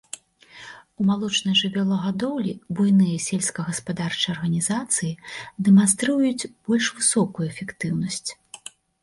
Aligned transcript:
У 1.01 1.03
малочнай 1.09 1.55
жывёлагадоўлі 1.59 2.53
буйныя 2.79 3.17
сельскагаспадарчыя 3.27 4.33
арганізацыі 4.37 5.11
дэманструюць 5.69 6.49
больш 6.65 6.85
высокую 6.99 7.45
эфектыўнасць. 7.53 8.29